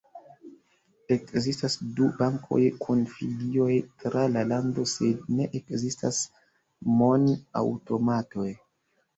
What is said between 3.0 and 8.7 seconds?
filioj tra la lando sed ne ekzistas mon-aŭtomatoj.